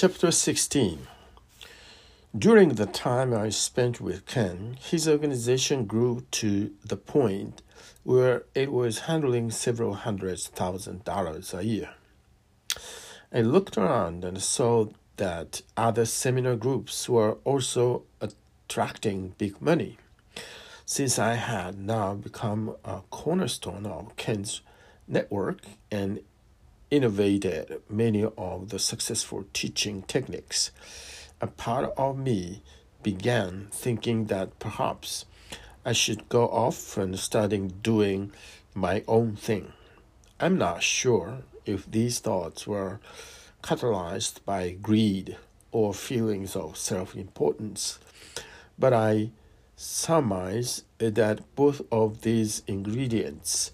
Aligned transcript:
Chapter 0.00 0.30
16 0.30 1.08
During 2.34 2.70
the 2.70 2.86
time 2.86 3.34
I 3.34 3.50
spent 3.50 4.00
with 4.00 4.24
Ken, 4.24 4.78
his 4.80 5.06
organization 5.06 5.84
grew 5.84 6.24
to 6.30 6.70
the 6.82 6.96
point 6.96 7.60
where 8.02 8.44
it 8.54 8.72
was 8.72 9.00
handling 9.00 9.50
several 9.50 9.92
hundred 9.92 10.40
thousand 10.40 11.04
dollars 11.04 11.52
a 11.52 11.62
year. 11.66 11.90
I 13.30 13.42
looked 13.42 13.76
around 13.76 14.24
and 14.24 14.40
saw 14.40 14.86
that 15.18 15.60
other 15.76 16.06
seminar 16.06 16.56
groups 16.56 17.06
were 17.06 17.36
also 17.44 18.04
attracting 18.22 19.34
big 19.36 19.60
money. 19.60 19.98
Since 20.86 21.18
I 21.18 21.34
had 21.34 21.78
now 21.78 22.14
become 22.14 22.74
a 22.86 23.02
cornerstone 23.10 23.84
of 23.84 24.16
Ken's 24.16 24.62
network 25.06 25.60
and 25.90 26.20
innovated 26.90 27.80
many 27.88 28.24
of 28.36 28.70
the 28.70 28.78
successful 28.78 29.44
teaching 29.52 30.02
techniques, 30.02 30.72
a 31.40 31.46
part 31.46 31.92
of 31.96 32.18
me 32.18 32.62
began 33.02 33.68
thinking 33.70 34.26
that 34.26 34.58
perhaps 34.58 35.24
I 35.84 35.92
should 35.92 36.28
go 36.28 36.48
off 36.48 36.98
and 36.98 37.18
start 37.18 37.52
doing 37.82 38.32
my 38.74 39.04
own 39.06 39.36
thing. 39.36 39.72
I'm 40.40 40.58
not 40.58 40.82
sure 40.82 41.38
if 41.64 41.88
these 41.90 42.18
thoughts 42.18 42.66
were 42.66 42.98
catalyzed 43.62 44.44
by 44.44 44.70
greed 44.70 45.36
or 45.70 45.94
feelings 45.94 46.56
of 46.56 46.76
self 46.76 47.14
importance, 47.14 48.00
but 48.78 48.92
I 48.92 49.30
surmise 49.76 50.82
that 50.98 51.54
both 51.54 51.82
of 51.92 52.22
these 52.22 52.62
ingredients 52.66 53.70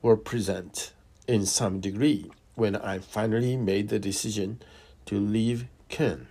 were 0.00 0.16
present 0.16 0.92
in 1.28 1.44
some 1.46 1.80
degree 1.80 2.30
when 2.54 2.76
I 2.76 2.98
finally 2.98 3.56
made 3.56 3.88
the 3.88 3.98
decision 3.98 4.60
to 5.06 5.18
leave 5.18 5.66
Ken. 5.88 6.28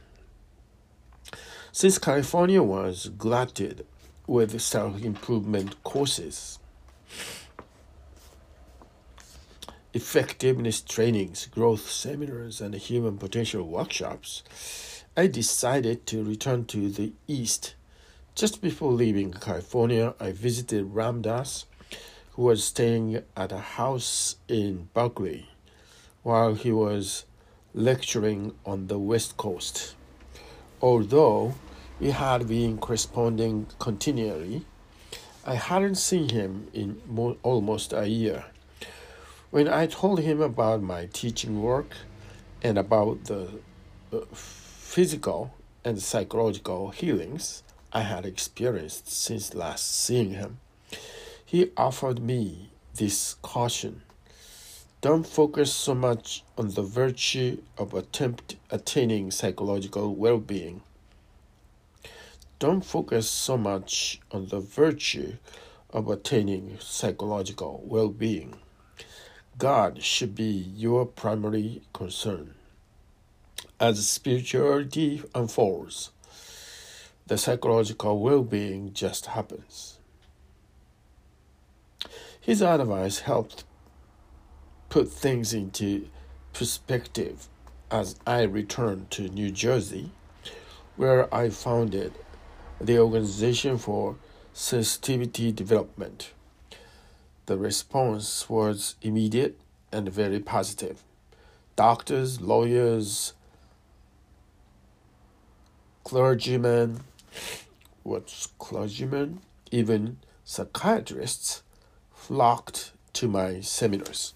Since 1.72 1.97
California 1.97 2.61
was 2.61 3.09
glutted 3.17 3.86
with 4.28 4.59
self 4.62 5.02
improvement 5.02 5.84
courses, 5.84 6.59
effectiveness 9.94 10.81
trainings, 10.81 11.47
growth 11.47 11.89
seminars, 11.89 12.62
and 12.62 12.73
human 12.75 13.17
potential 13.17 13.67
workshops, 13.67 14.44
I 15.17 15.28
decided 15.28 16.06
to 16.08 16.23
return 16.23 16.66
to 16.66 16.90
the 16.90 17.14
East. 17.28 17.75
Just 18.36 18.62
before 18.62 18.92
leaving 18.92 19.31
California, 19.34 20.16
I 20.19 20.31
visited 20.31 20.94
Ram 20.94 21.22
Dass, 21.22 21.66
who 22.31 22.44
was 22.44 22.64
staying 22.64 23.22
at 23.36 23.52
a 23.52 23.59
house 23.59 24.38
in 24.47 24.90
Berkeley 24.94 25.50
while 26.23 26.55
he 26.55 26.71
was 26.71 27.25
lecturing 27.73 28.53
on 28.66 28.88
the 28.88 28.97
West 28.97 29.38
Coast. 29.38 29.95
Although 30.81 31.55
we 31.99 32.11
had 32.11 32.47
been 32.47 32.77
corresponding 32.77 33.67
continually, 33.79 34.66
I 35.45 35.55
hadn't 35.55 35.95
seen 35.95 36.29
him 36.29 36.67
in 36.73 37.01
mo- 37.05 37.38
almost 37.44 37.91
a 37.91 38.07
year. 38.07 38.45
When 39.51 39.67
I 39.67 39.88
told 39.88 40.19
him 40.21 40.41
about 40.41 40.81
my 40.81 41.07
teaching 41.11 41.61
work 41.61 41.94
and 42.61 42.77
about 42.77 43.25
the 43.25 43.49
uh, 44.13 44.19
physical 44.33 45.53
and 45.83 46.01
psychological 46.01 46.91
healings 46.91 47.63
I 47.91 48.01
had 48.01 48.25
experienced 48.25 49.11
since 49.11 49.53
last 49.53 49.94
seeing 49.94 50.31
him, 50.31 50.59
he 51.45 51.71
offered 51.75 52.19
me 52.19 52.69
this 52.95 53.35
caution. 53.41 54.03
Don't 55.04 55.28
focus 55.28 55.73
so 55.73 55.94
much 55.94 56.46
on 56.58 56.70
the 56.70 56.82
virtue 56.82 57.62
of 57.78 57.94
attempt 57.94 58.56
attaining 58.72 59.32
psychological 59.32 60.16
well-being. 60.16 60.82
Don't 62.58 62.86
focus 62.86 63.30
so 63.30 63.58
much 63.58 64.22
on 64.31 64.48
the 64.48 64.62
virtue 64.62 65.34
of 65.90 66.08
attaining 66.08 66.78
psychological 66.80 67.84
well-being. 67.84 68.56
God 69.58 70.02
should 70.02 70.36
be 70.36 70.72
your 70.74 71.06
primary 71.06 71.81
concern. 71.92 72.53
As 73.81 74.08
spirituality 74.08 75.22
unfolds, 75.36 76.12
the 77.28 77.38
psychological 77.38 78.19
well 78.19 78.42
being 78.42 78.94
just 78.94 79.25
happens. 79.25 80.00
His 82.40 82.62
advice 82.62 83.19
helped 83.19 83.66
put 84.94 85.09
things 85.09 85.56
into 85.56 86.08
perspective 86.54 87.48
as 87.90 88.16
I 88.28 88.44
returned 88.44 89.09
to 89.09 89.28
New 89.28 89.50
Jersey, 89.50 90.12
where 90.98 91.34
I 91.34 91.50
founded 91.50 92.14
the 92.80 93.00
Organization 93.00 93.80
for 93.80 94.18
Sensitivity 94.54 95.52
Development. 95.52 96.31
The 97.48 97.58
response 97.58 98.48
was 98.48 98.94
immediate 99.02 99.59
and 99.92 100.09
very 100.09 100.40
positive. 100.40 101.04
Doctors, 101.75 102.40
lawyers, 102.40 103.34
clergymen, 106.04 107.00
what's 108.04 108.46
clergymen, 108.60 109.42
even 109.72 110.18
psychiatrists 110.46 111.64
flocked 112.14 112.92
to 113.14 113.28
my 113.28 113.60
seminars. 113.60 114.36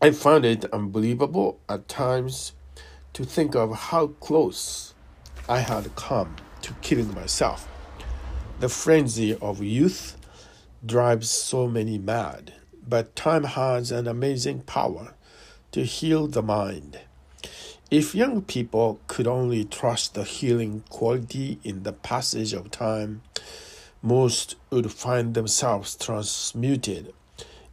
I 0.00 0.10
found 0.10 0.44
it 0.44 0.64
unbelievable 0.72 1.60
at 1.68 1.86
times 1.86 2.54
to 3.12 3.24
think 3.24 3.54
of 3.54 3.72
how 3.72 4.08
close 4.08 4.94
I 5.48 5.60
had 5.60 5.94
come 5.94 6.36
to 6.62 6.72
killing 6.82 7.14
myself. 7.14 7.68
The 8.58 8.68
frenzy 8.68 9.36
of 9.36 9.62
youth 9.62 10.16
drives 10.84 11.30
so 11.30 11.68
many 11.68 11.98
mad, 11.98 12.54
but 12.88 13.14
time 13.14 13.44
has 13.44 13.92
an 13.92 14.08
amazing 14.08 14.62
power 14.62 15.14
to 15.70 15.84
heal 15.84 16.26
the 16.26 16.42
mind. 16.42 16.98
If 17.90 18.14
young 18.14 18.42
people 18.42 18.98
could 19.06 19.26
only 19.26 19.64
trust 19.64 20.14
the 20.14 20.24
healing 20.24 20.82
quality 20.88 21.60
in 21.62 21.82
the 21.82 21.92
passage 21.92 22.52
of 22.52 22.70
time, 22.70 23.22
most 24.02 24.56
would 24.70 24.90
find 24.90 25.34
themselves 25.34 25.94
transmuted 25.94 27.14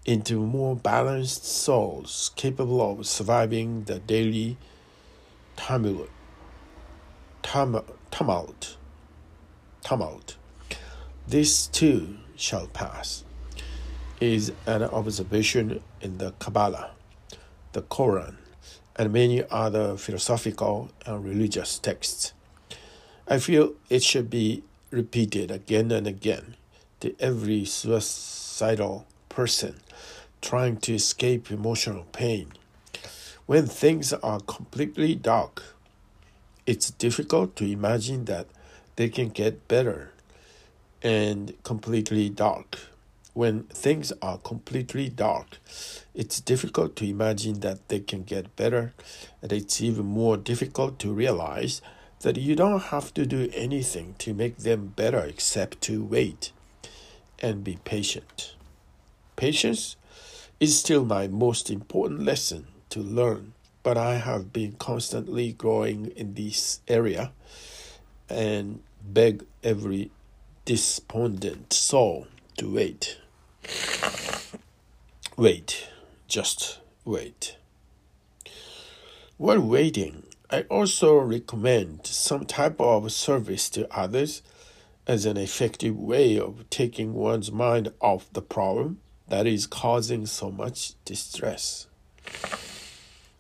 into 0.09 0.40
more 0.40 0.75
balanced 0.75 1.46
souls 1.46 2.31
capable 2.36 2.81
of 2.81 3.06
surviving 3.06 3.84
the 3.84 4.00
daily 4.00 4.58
tumult. 5.56 6.09
Tumult. 7.44 8.78
Tumult. 9.84 10.36
This 11.28 11.68
too 11.68 12.18
shall 12.36 12.66
pass 12.66 13.24
is 14.20 14.52
an 14.66 14.81
observation 14.81 15.80
in 16.02 16.18
the 16.18 16.31
Kabbalah, 16.40 16.90
the 17.74 17.84
Quran, 17.84 18.38
and 18.96 19.14
many 19.14 19.44
other 19.52 19.96
philosophical 19.96 20.90
and 21.06 21.24
religious 21.24 21.78
texts. 21.78 22.34
I 23.28 23.38
feel 23.38 23.74
it 23.91 24.02
should 24.02 24.31
be 24.31 24.64
repeated 24.90 25.52
again 25.52 25.91
and 25.91 26.08
again 26.08 26.56
to 27.02 27.16
every 27.20 27.64
suicidal 27.64 29.06
person 29.30 29.76
trying 30.42 30.78
to 30.78 30.94
escape 30.96 31.52
emotional 31.52 32.06
pain. 32.12 32.54
When 33.46 33.66
things 33.66 34.14
are 34.14 34.40
completely 34.42 35.16
dark, 35.16 35.64
it's 36.66 36.92
difficult 36.92 37.56
to 37.56 37.66
imagine 37.66 38.26
that 38.26 38.48
they 38.96 39.10
can 39.10 39.30
get 39.30 39.68
better 39.68 40.12
and 41.02 41.56
completely 41.64 42.30
dark. 42.30 42.78
When 43.34 43.64
things 43.64 44.12
are 44.22 44.38
completely 44.38 45.10
dark, 45.10 45.58
it's 46.14 46.42
difficult 46.42 46.96
to 46.98 47.06
imagine 47.06 47.62
that 47.62 47.88
they 47.88 48.00
can 48.00 48.24
get 48.24 48.56
better, 48.56 48.94
and 49.42 49.54
it's 49.54 49.82
even 49.82 50.06
more 50.06 50.35
difficult 50.35 51.00
to 51.00 51.14
realize 51.14 51.82
that 52.22 52.38
you 52.38 52.56
don't 52.56 52.84
have 52.84 53.14
to 53.14 53.26
do 53.26 53.50
anything 53.53 54.16
to 54.20 54.34
make 54.34 54.58
them 54.58 54.94
better 54.96 55.20
except 55.20 55.80
to 55.82 56.03
wait 56.03 56.52
and 57.42 57.64
be 57.64 57.78
patient. 57.85 58.56
Patience 59.35 59.96
is 60.59 60.78
still 60.78 61.06
my 61.06 61.28
most 61.28 61.70
important 61.70 62.23
lesson 62.23 62.67
to 62.90 63.00
learn, 63.00 63.53
but 63.82 63.97
I 63.97 64.16
have 64.16 64.52
been 64.52 64.73
constantly 64.73 65.53
growing 65.53 66.08
in 66.17 66.34
this 66.34 66.82
area 66.88 67.32
and 68.28 68.82
beg 69.02 69.46
every 69.64 70.11
despondent 70.66 71.72
soul 71.72 72.28
to 72.58 72.73
wait. 72.73 73.17
Wait, 75.38 75.88
just 76.28 76.79
wait. 77.06 77.56
While 79.38 79.61
waiting, 79.61 80.23
I 80.52 80.64
also 80.64 81.17
recommend 81.20 82.06
some 82.06 82.46
type 82.46 82.82
of 82.82 83.09
service 83.14 83.70
to 83.70 83.88
others 83.97 84.41
as 85.08 85.26
an 85.26 85.38
effective 85.38 85.97
way 85.97 86.38
of 86.38 86.70
taking 86.70 87.14
one's 87.14 87.50
mind 87.52 87.94
off 88.02 88.28
the 88.34 88.41
problem 88.41 89.00
that 89.29 89.47
is 89.47 89.67
causing 89.67 90.26
so 90.26 90.52
much 90.52 90.93
distress. 91.05 91.87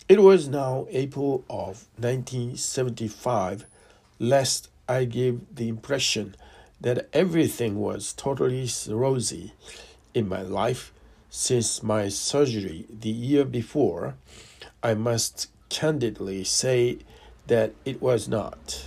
It 0.07 0.21
was 0.21 0.47
now 0.47 0.87
April 0.89 1.43
of 1.49 1.85
1975, 1.97 3.65
lest 4.17 4.69
I 4.87 5.05
give 5.05 5.55
the 5.55 5.67
impression 5.67 6.35
that 6.81 7.07
everything 7.13 7.75
was 7.79 8.13
totally 8.13 8.67
rosy 8.87 9.53
in 10.13 10.27
my 10.27 10.41
life 10.41 10.91
since 11.29 11.83
my 11.83 12.07
surgery 12.07 12.85
the 12.89 13.09
year 13.09 13.45
before. 13.45 14.15
I 14.81 14.93
must 14.93 15.49
candidly 15.69 16.43
say 16.43 16.99
that 17.47 17.73
it 17.85 18.01
was 18.01 18.27
not. 18.27 18.85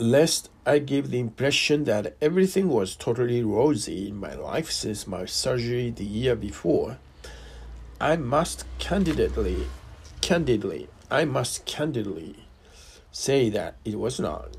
Lest 0.00 0.48
I 0.64 0.78
give 0.78 1.10
the 1.10 1.18
impression 1.18 1.84
that 1.84 2.16
everything 2.22 2.70
was 2.70 2.96
totally 2.96 3.44
rosy 3.44 4.08
in 4.08 4.16
my 4.16 4.32
life 4.32 4.70
since 4.70 5.06
my 5.06 5.26
surgery 5.26 5.90
the 5.90 6.06
year 6.06 6.34
before, 6.34 6.96
I 8.00 8.16
must 8.16 8.64
candidly, 8.78 9.66
candidly, 10.22 10.88
I 11.10 11.26
must 11.26 11.66
candidly 11.66 12.46
say 13.12 13.50
that 13.50 13.76
it 13.84 13.98
was 13.98 14.18
not. 14.18 14.56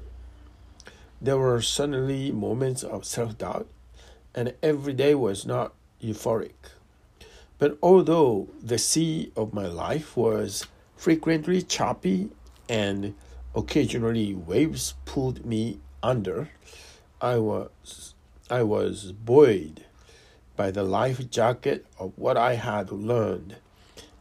There 1.19 1.39
were 1.39 1.63
certainly 1.63 2.31
moments 2.31 2.83
of 2.83 3.03
self 3.03 3.39
doubt, 3.39 3.67
and 4.35 4.53
every 4.61 4.93
day 4.93 5.15
was 5.15 5.43
not 5.43 5.73
euphoric. 5.99 6.69
But 7.57 7.79
although 7.81 8.49
the 8.61 8.77
sea 8.77 9.31
of 9.35 9.55
my 9.55 9.65
life 9.65 10.15
was 10.15 10.67
frequently 10.95 11.63
choppy 11.63 12.29
and 12.69 13.15
occasionally 13.55 14.33
waves 14.33 14.95
pulled 15.05 15.45
me 15.45 15.79
under, 16.01 16.49
I 17.19 17.37
was 17.37 18.15
I 18.49 18.63
was 18.63 19.11
buoyed 19.11 19.85
by 20.55 20.71
the 20.71 20.83
life 20.83 21.29
jacket 21.29 21.85
of 21.97 22.11
what 22.17 22.37
I 22.37 22.55
had 22.55 22.91
learned 22.91 23.57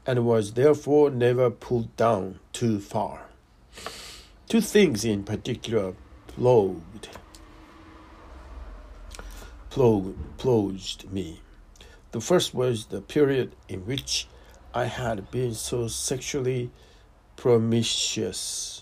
and 0.07 0.25
was 0.25 0.53
therefore 0.53 1.11
never 1.11 1.51
pulled 1.51 1.97
down 1.97 2.41
too 2.53 2.81
far. 2.81 3.29
Two 4.49 4.61
things 4.61 5.05
in 5.05 5.25
particular 5.25 5.95
plagued 6.27 7.09
plagued 9.71 11.13
me. 11.13 11.41
The 12.13 12.21
first 12.21 12.55
was 12.55 12.87
the 12.87 13.01
period 13.01 13.55
in 13.69 13.87
which 13.87 14.27
I 14.75 14.87
had 14.87 15.31
been 15.31 15.55
so 15.55 15.89
sexually 15.89 16.71
promiscuous. 17.37 18.80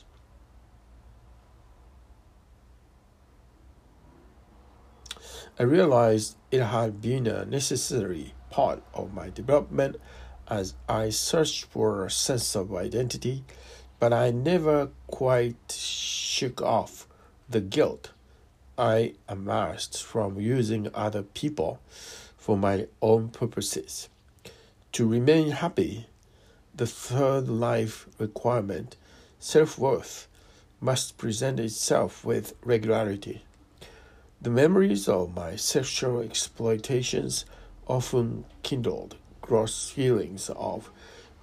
I 5.60 5.64
realized 5.64 6.36
it 6.52 6.62
had 6.62 7.02
been 7.02 7.26
a 7.26 7.44
necessary 7.44 8.32
part 8.48 8.80
of 8.94 9.12
my 9.12 9.28
development 9.28 9.96
as 10.46 10.74
I 10.88 11.10
searched 11.10 11.64
for 11.64 12.06
a 12.06 12.10
sense 12.12 12.54
of 12.54 12.72
identity, 12.72 13.42
but 13.98 14.12
I 14.12 14.30
never 14.30 14.90
quite 15.08 15.56
shook 15.72 16.62
off 16.62 17.08
the 17.48 17.60
guilt 17.60 18.12
I 18.78 19.14
amassed 19.28 20.00
from 20.00 20.38
using 20.38 20.90
other 20.94 21.24
people 21.24 21.80
for 22.36 22.56
my 22.56 22.86
own 23.02 23.30
purposes. 23.30 24.08
To 24.92 25.08
remain 25.08 25.50
happy, 25.50 26.06
the 26.72 26.86
third 26.86 27.48
life 27.48 28.06
requirement, 28.20 28.94
self 29.40 29.76
worth, 29.76 30.28
must 30.80 31.18
present 31.18 31.58
itself 31.58 32.24
with 32.24 32.54
regularity. 32.62 33.42
The 34.40 34.50
memories 34.50 35.08
of 35.08 35.34
my 35.34 35.56
sexual 35.56 36.20
exploitations 36.20 37.44
often 37.88 38.44
kindled 38.62 39.16
gross 39.40 39.90
feelings 39.90 40.48
of 40.50 40.92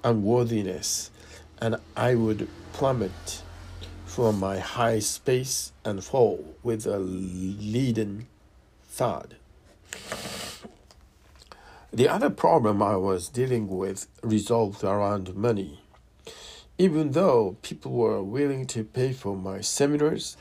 unworthiness, 0.02 1.12
and 1.60 1.76
I 1.98 2.16
would 2.16 2.48
plummet 2.72 3.42
from 4.06 4.40
my 4.40 4.60
high 4.60 5.00
space 5.00 5.74
and 5.84 6.02
fall 6.02 6.56
with 6.64 6.86
a 6.86 6.98
leaden 7.00 8.28
thud. 8.86 9.36
The 11.92 12.08
other 12.08 12.30
problem 12.30 12.82
I 12.82 12.96
was 12.96 13.28
dealing 13.28 13.68
with 13.68 14.08
revolved 14.24 14.86
around 14.86 15.36
money. 15.36 15.82
Even 16.78 17.12
though 17.12 17.58
people 17.62 17.92
were 17.92 18.24
willing 18.24 18.66
to 18.68 18.86
pay 18.86 19.12
for 19.12 19.36
my 19.36 19.60
seminars, 19.60 20.38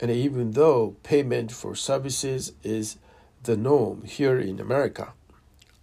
and 0.00 0.10
even 0.10 0.52
though 0.52 0.96
payment 1.02 1.52
for 1.52 1.74
services 1.74 2.52
is 2.62 2.98
the 3.42 3.56
norm 3.56 4.04
here 4.04 4.38
in 4.38 4.60
America, 4.60 5.12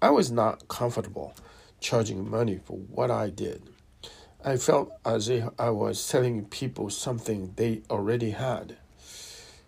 I 0.01 0.10
was 0.10 0.31
not 0.31 0.68
comfortable 0.68 1.33
charging 1.80 2.30
money 2.30 2.60
for 2.63 2.77
what 2.77 3.12
I 3.12 3.30
did. 3.30 3.63
I 4.44 4.57
felt 4.57 4.92
as 5.06 5.30
if 5.30 5.50
I 5.57 5.69
was 5.69 6.00
selling 6.00 6.45
people 6.45 6.89
something 6.89 7.54
they 7.56 7.81
already 7.89 8.31
had. 8.31 8.77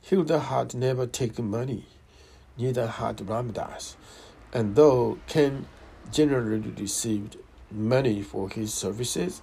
Hilda 0.01 0.39
had 0.39 0.73
never 0.73 1.07
taken 1.07 1.49
money, 1.49 1.85
neither 2.57 2.87
had 2.87 3.27
Ram 3.27 3.51
Dass 3.51 3.95
and 4.55 4.73
though 4.77 5.19
Ken 5.27 5.67
generally 6.13 6.71
received 6.79 7.35
money 7.69 8.21
for 8.21 8.49
his 8.49 8.73
services, 8.73 9.41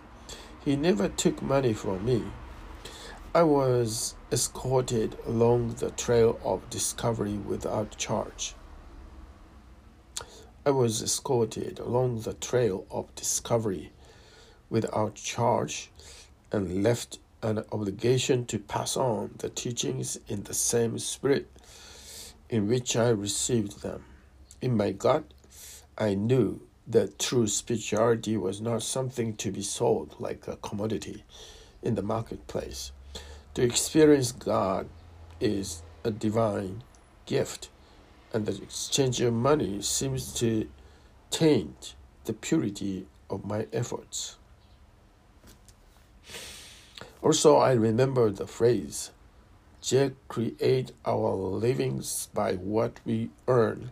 he 0.64 0.75
never 0.75 1.06
took 1.06 1.43
money 1.43 1.75
from 1.75 2.06
me. 2.06 2.22
I 3.34 3.44
was 3.44 4.14
escorted 4.31 5.17
along 5.25 5.76
the 5.76 5.90
trail 5.90 6.38
of 6.44 6.69
discovery 6.69 7.38
without 7.38 7.96
charge. 7.96 8.55
I 10.67 10.70
was 10.70 11.02
escorted 11.02 11.79
along 11.79 12.20
the 12.20 12.34
trail 12.34 12.84
of 12.90 13.14
discovery 13.14 13.90
without 14.69 15.14
charge 15.14 15.90
and 16.52 16.82
left 16.82 17.20
an 17.43 17.64
obligation 17.73 18.44
to 18.46 18.58
pass 18.58 18.99
on 18.99 19.31
the 19.38 19.49
teachings 19.49 20.19
in 20.28 20.43
the 20.43 20.52
same 20.52 20.99
spirit 20.99 21.49
in 22.50 22.69
which 22.69 22.96
I 22.96 23.08
received 23.08 23.81
them. 23.81 24.05
In 24.61 24.76
my 24.76 24.93
gut, 24.93 25.25
I 25.96 26.12
knew 26.12 26.61
that 26.87 27.19
true 27.19 27.46
spirituality 27.46 28.37
was 28.37 28.61
not 28.61 28.82
something 28.82 29.37
to 29.37 29.50
be 29.50 29.62
sold 29.62 30.17
like 30.19 30.46
a 30.46 30.56
commodity 30.56 31.25
in 31.82 31.94
the 31.94 32.02
marketplace. 32.02 32.93
To 33.54 33.62
experience 33.62 34.32
God 34.32 34.88
is 35.40 35.82
a 36.04 36.10
divine 36.10 36.82
gift, 37.26 37.69
and 38.32 38.46
the 38.46 38.62
exchange 38.62 39.20
of 39.20 39.34
money 39.34 39.82
seems 39.82 40.32
to 40.34 40.69
taint 41.31 41.94
the 42.25 42.32
purity 42.32 43.06
of 43.28 43.44
my 43.44 43.66
efforts. 43.72 44.37
Also, 47.23 47.56
I 47.56 47.73
remember 47.73 48.30
the 48.30 48.47
phrase, 48.47 49.11
Jack 49.80 50.12
create 50.28 50.92
our 51.04 51.35
livings 51.35 52.28
by 52.35 52.54
what 52.54 53.00
we 53.04 53.30
earn 53.47 53.90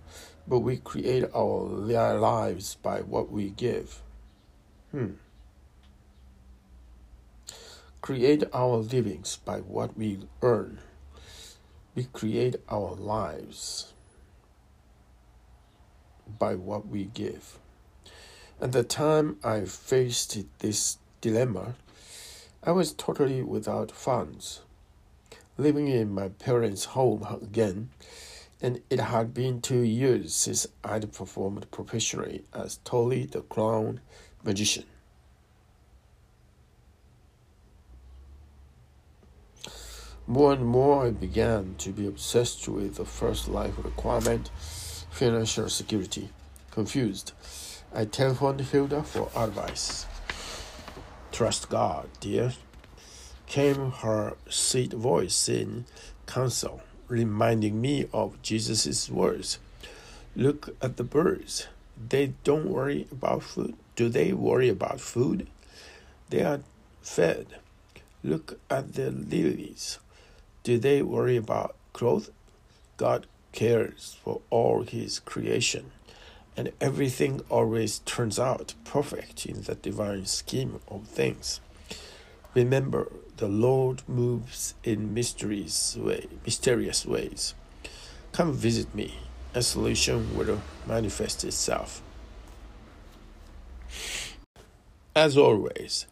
but 0.50 0.58
we 0.58 0.76
create 0.78 1.24
our 1.32 1.62
lives 2.18 2.74
by 2.82 3.00
what 3.00 3.30
we 3.30 3.50
give. 3.50 4.02
Hmm. 4.90 5.12
Create 8.00 8.44
our 8.52 8.76
livings 8.76 9.36
by 9.44 9.58
what 9.58 9.96
we 9.96 10.20
earn. 10.42 10.78
We 11.94 12.04
create 12.04 12.56
our 12.68 12.94
lives 12.94 13.92
by 16.38 16.54
what 16.54 16.86
we 16.86 17.04
give. 17.04 17.58
At 18.60 18.72
the 18.72 18.84
time 18.84 19.38
I 19.44 19.64
faced 19.64 20.38
this 20.60 20.98
dilemma, 21.20 21.74
I 22.62 22.72
was 22.72 22.92
totally 22.92 23.42
without 23.42 23.90
funds, 23.90 24.60
living 25.58 25.88
in 25.88 26.12
my 26.12 26.28
parents' 26.28 26.96
home 26.96 27.26
again 27.42 27.90
and 28.62 28.82
it 28.90 29.00
had 29.00 29.32
been 29.32 29.60
two 29.60 29.80
years 29.80 30.34
since 30.34 30.66
I'd 30.84 31.12
performed 31.12 31.70
professionally 31.70 32.44
as 32.52 32.78
Tolly 32.84 33.24
the 33.24 33.40
Clown 33.42 34.00
Magician. 34.44 34.84
More 40.30 40.52
and 40.52 40.64
more, 40.64 41.06
I 41.06 41.10
began 41.10 41.74
to 41.78 41.90
be 41.90 42.06
obsessed 42.06 42.68
with 42.68 42.94
the 42.94 43.04
first 43.04 43.48
life 43.48 43.74
requirement 43.76 44.48
financial 45.10 45.68
security. 45.68 46.28
Confused, 46.70 47.32
I 47.92 48.04
telephoned 48.04 48.60
Hilda 48.60 49.02
for 49.02 49.28
advice. 49.34 50.06
Trust 51.32 51.68
God, 51.68 52.10
dear, 52.20 52.52
came 53.48 53.90
her 53.90 54.36
sweet 54.48 54.92
voice 54.92 55.48
in 55.48 55.86
counsel 56.26 56.80
reminding 57.08 57.80
me 57.80 58.06
of 58.12 58.40
Jesus' 58.40 59.10
words. 59.10 59.58
Look 60.36 60.76
at 60.80 60.96
the 60.96 61.02
birds. 61.02 61.66
They 62.08 62.34
don't 62.44 62.70
worry 62.70 63.08
about 63.10 63.42
food. 63.42 63.74
Do 63.96 64.08
they 64.08 64.32
worry 64.32 64.68
about 64.68 65.00
food? 65.00 65.48
They 66.28 66.44
are 66.44 66.60
fed. 67.02 67.48
Look 68.22 68.60
at 68.70 68.94
the 68.94 69.10
lilies. 69.10 69.98
Do 70.62 70.78
they 70.78 71.02
worry 71.02 71.36
about 71.36 71.74
clothes? 71.92 72.30
God 72.96 73.26
cares 73.52 74.16
for 74.22 74.42
all 74.50 74.82
his 74.82 75.18
creation, 75.20 75.90
and 76.56 76.72
everything 76.80 77.40
always 77.48 78.00
turns 78.00 78.38
out 78.38 78.74
perfect 78.84 79.46
in 79.46 79.62
the 79.62 79.74
divine 79.74 80.26
scheme 80.26 80.80
of 80.88 81.06
things. 81.06 81.60
Remember, 82.54 83.10
the 83.36 83.48
Lord 83.48 84.02
moves 84.06 84.74
in 84.84 85.14
mysterious 85.14 85.96
way, 85.96 86.26
mysterious 86.44 87.06
ways. 87.06 87.54
Come 88.32 88.52
visit 88.52 88.94
me. 88.94 89.14
A 89.54 89.62
solution 89.62 90.36
will 90.36 90.60
manifest 90.86 91.42
itself. 91.42 92.02
As 95.16 95.36
always, 95.36 96.06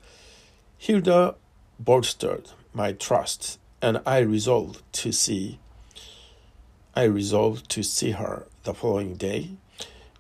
Hilda 0.77 1.37
bolstered 1.79 2.51
my 2.73 2.93
trust, 2.93 3.59
and 3.81 4.01
I 4.07 4.19
resolved 4.19 4.83
to 4.95 5.13
see 5.13 5.59
I 6.99 7.05
resolved 7.05 7.69
to 7.71 7.85
see 7.85 8.11
her 8.11 8.49
the 8.65 8.75
following 8.75 9.15
day, 9.15 9.51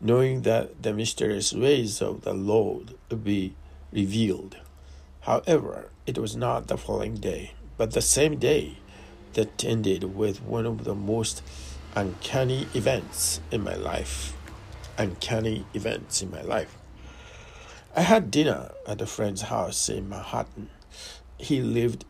knowing 0.00 0.42
that 0.42 0.80
the 0.80 0.92
mysterious 0.92 1.52
ways 1.52 2.00
of 2.00 2.20
the 2.22 2.34
Lord 2.34 2.94
would 3.10 3.24
be 3.24 3.56
revealed. 3.90 4.58
However, 5.22 5.90
it 6.06 6.18
was 6.18 6.36
not 6.36 6.68
the 6.68 6.78
following 6.78 7.16
day, 7.16 7.54
but 7.76 7.90
the 7.90 8.00
same 8.00 8.38
day 8.38 8.78
that 9.32 9.64
ended 9.64 10.14
with 10.14 10.40
one 10.40 10.66
of 10.66 10.84
the 10.84 10.94
most 10.94 11.42
uncanny 11.96 12.68
events 12.74 13.40
in 13.50 13.62
my 13.62 13.74
life. 13.74 14.36
Uncanny 14.96 15.66
events 15.74 16.22
in 16.22 16.30
my 16.30 16.42
life. 16.42 16.76
I 17.96 18.02
had 18.02 18.30
dinner 18.30 18.70
at 18.86 19.00
a 19.00 19.06
friend's 19.06 19.42
house 19.42 19.88
in 19.88 20.08
Manhattan. 20.08 20.70
He 21.38 21.60
lived 21.60 22.04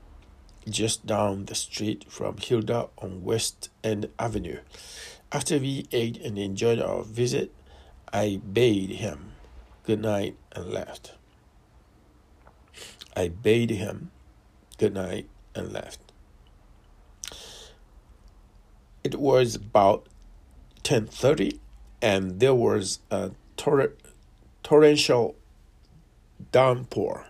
just 0.71 1.07
down 1.07 1.47
the 1.47 1.55
street 1.55 2.05
from 2.09 2.37
Hilda 2.39 2.89
on 2.99 3.25
West 3.25 3.71
End 3.83 4.09
Avenue. 4.19 4.61
After 5.33 5.59
we 5.59 5.87
ate 5.93 6.17
and 6.19 6.39
enjoyed 6.39 6.81
our 6.81 7.03
visit, 7.03 7.53
I 8.13 8.41
bade 8.51 8.91
him 8.91 9.33
good 9.85 10.01
night 10.01 10.37
and 10.53 10.71
left. 10.71 11.15
I 13.17 13.29
bade 13.29 13.71
him 13.71 14.11
good 14.79 14.95
night 14.95 15.29
and 15.55 15.73
left. 15.73 16.01
It 19.05 19.17
was 19.17 19.55
about 19.55 20.07
10:30 20.83 21.59
and 22.01 22.41
there 22.41 22.55
was 22.55 23.01
a 23.11 23.33
tor- 23.57 23.95
torrential 24.63 25.35
downpour 26.53 27.27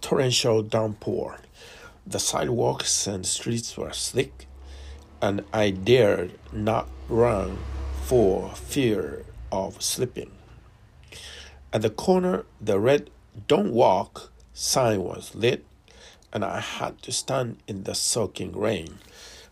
torrential 0.00 0.62
downpour. 0.62 1.38
The 2.06 2.18
sidewalks 2.18 3.06
and 3.06 3.26
streets 3.26 3.76
were 3.76 3.92
slick, 3.92 4.46
and 5.20 5.44
I 5.52 5.70
dared 5.70 6.38
not 6.52 6.88
run 7.08 7.58
for 8.04 8.50
fear 8.50 9.24
of 9.52 9.82
slipping. 9.82 10.32
At 11.72 11.82
the 11.82 11.90
corner, 11.90 12.44
the 12.60 12.80
red 12.80 13.10
Don't 13.46 13.72
Walk 13.72 14.32
sign 14.54 15.02
was 15.02 15.34
lit, 15.34 15.64
and 16.32 16.44
I 16.44 16.60
had 16.60 17.00
to 17.02 17.12
stand 17.12 17.58
in 17.68 17.84
the 17.84 17.94
soaking 17.94 18.56
rain. 18.56 18.98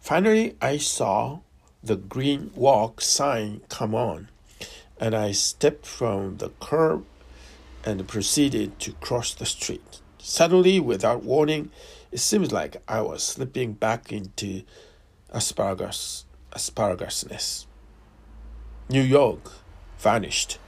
Finally, 0.01 0.57
I 0.61 0.79
saw 0.79 1.41
the 1.83 1.97
green 1.97 2.51
walk 2.55 3.01
sign 3.01 3.61
come 3.69 3.95
on, 3.95 4.29
and 5.01 5.15
I 5.15 5.33
stepped 5.33 5.87
from 5.87 6.39
the 6.39 6.51
curb 6.61 7.05
and 7.85 8.09
proceeded 8.09 8.79
to 8.81 8.93
cross 8.95 9.35
the 9.35 9.47
street. 9.47 10.01
Suddenly, 10.21 10.81
without 10.81 11.23
warning, 11.23 11.71
it 12.11 12.19
seems 12.19 12.53
like 12.53 12.83
I 12.89 13.01
was 13.01 13.23
slipping 13.23 13.73
back 13.75 14.13
into 14.13 14.63
asparagus 15.31 16.25
asparagusness. 16.53 17.67
New 18.89 19.03
York 19.03 19.53
vanished. 19.99 20.59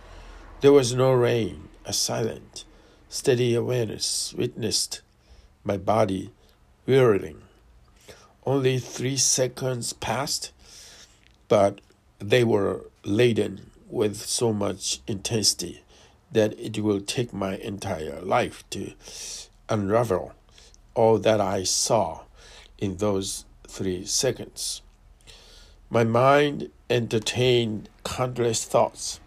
There 0.60 0.72
was 0.72 0.94
no 0.94 1.12
rain. 1.12 1.68
A 1.86 1.92
silent, 1.92 2.64
steady 3.08 3.54
awareness 3.54 4.34
witnessed 4.36 5.00
my 5.64 5.78
body 5.78 6.30
whirling. 6.86 7.40
Only 8.44 8.78
three 8.78 9.16
seconds 9.16 9.94
passed, 9.94 10.52
but 11.48 11.80
they 12.18 12.44
were 12.44 12.84
laden 13.04 13.70
with 13.88 14.16
so 14.16 14.52
much 14.52 15.00
intensity 15.06 15.82
that 16.32 16.58
it 16.58 16.78
will 16.80 17.00
take 17.00 17.32
my 17.32 17.56
entire 17.56 18.20
life 18.20 18.64
to 18.70 18.92
unravel 19.68 20.32
all 20.94 21.18
that 21.18 21.40
I 21.40 21.64
saw 21.64 22.22
in 22.78 22.96
those 22.96 23.44
three 23.66 24.04
seconds. 24.04 24.82
My 25.88 26.04
mind 26.04 26.70
entertained 26.88 27.88
countless 28.04 28.64
thoughts. 28.64 29.20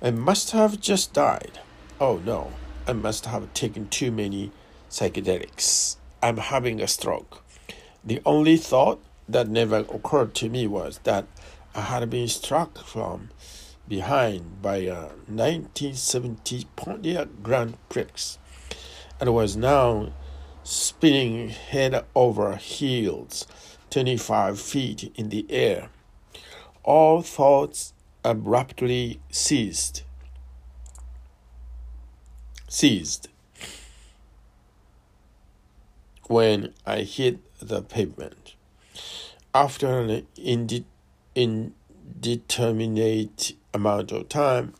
I 0.00 0.10
must 0.10 0.50
have 0.50 0.80
just 0.80 1.12
died. 1.12 1.60
Oh 2.00 2.20
no, 2.24 2.52
I 2.86 2.92
must 2.92 3.26
have 3.26 3.52
taken 3.54 3.88
too 3.88 4.10
many 4.10 4.50
psychedelics. 4.90 5.96
I'm 6.22 6.36
having 6.36 6.80
a 6.80 6.88
stroke. 6.88 7.42
The 8.04 8.20
only 8.26 8.56
thought 8.56 9.00
that 9.28 9.48
never 9.48 9.78
occurred 9.78 10.34
to 10.36 10.48
me 10.48 10.66
was 10.66 10.98
that 11.04 11.26
I 11.74 11.82
had 11.82 12.08
been 12.10 12.28
struck 12.28 12.84
from 12.84 13.30
behind 13.92 14.62
by 14.62 14.76
a 14.76 15.12
1970 15.28 16.66
Pontiac 16.76 17.28
Grand 17.42 17.76
Prix 17.90 18.38
and 19.20 19.34
was 19.34 19.54
now 19.54 20.14
spinning 20.62 21.50
head 21.50 22.02
over 22.14 22.56
heels 22.56 23.46
25 23.90 24.58
feet 24.58 25.12
in 25.14 25.28
the 25.28 25.44
air. 25.50 25.90
All 26.82 27.20
thoughts 27.20 27.92
abruptly 28.24 29.20
ceased. 29.28 30.04
Ceased 32.68 33.28
when 36.28 36.72
I 36.86 37.00
hit 37.00 37.40
the 37.60 37.82
pavement. 37.82 38.54
After 39.54 40.00
an 40.00 40.26
inde- 40.38 40.86
indeterminate 41.34 43.52
amount 43.74 44.12
of 44.12 44.28
time, 44.28 44.74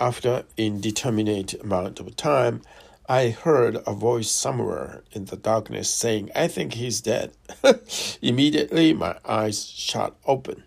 after 0.00 0.44
indeterminate 0.56 1.54
amount 1.62 2.00
of 2.00 2.16
time, 2.16 2.62
I 3.08 3.28
heard 3.28 3.76
a 3.86 3.92
voice 3.92 4.30
somewhere 4.30 5.04
in 5.12 5.26
the 5.26 5.36
darkness 5.36 5.92
saying, 5.92 6.30
I 6.34 6.48
think 6.48 6.74
he's 6.74 7.00
dead. 7.00 7.32
Immediately, 8.22 8.94
my 8.94 9.16
eyes 9.24 9.64
shot 9.66 10.16
open. 10.26 10.64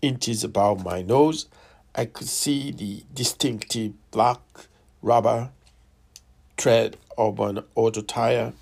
Inches 0.00 0.44
above 0.44 0.84
my 0.84 1.02
nose, 1.02 1.46
I 1.94 2.06
could 2.06 2.28
see 2.28 2.70
the 2.70 3.02
distinctive 3.12 3.92
black 4.10 4.40
rubber 5.02 5.50
tread 6.56 6.96
of 7.18 7.40
an 7.40 7.64
auto 7.74 8.02
tire, 8.02 8.52